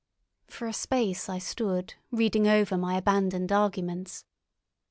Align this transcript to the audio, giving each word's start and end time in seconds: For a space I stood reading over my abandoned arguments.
For 0.47 0.67
a 0.67 0.73
space 0.73 1.29
I 1.29 1.37
stood 1.37 1.93
reading 2.09 2.47
over 2.47 2.75
my 2.75 2.97
abandoned 2.97 3.51
arguments. 3.51 4.25